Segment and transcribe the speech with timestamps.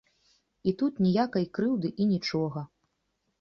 [0.71, 2.65] І тут ніякай крыўды і нічога.